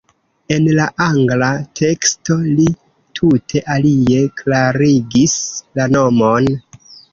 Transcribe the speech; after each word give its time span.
En 0.53 0.63
la 0.77 0.85
angla 1.05 1.49
teksto 1.81 2.37
li 2.47 2.65
tute 3.21 3.63
alie 3.75 4.25
klarigis 4.43 5.39
la 5.81 5.89
nomon. 5.95 6.53